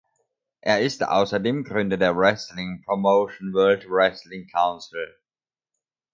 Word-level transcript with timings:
Er 0.61 0.81
ist 0.81 1.03
außerdem 1.03 1.63
Gründer 1.63 1.95
der 1.95 2.17
Wrestling-Promotion 2.17 3.53
World 3.53 3.85
Wrestling 3.87 4.47
Council. 4.47 5.15